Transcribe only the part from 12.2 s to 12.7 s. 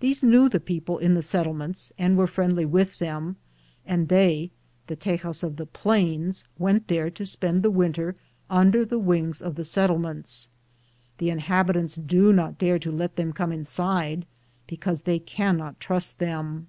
not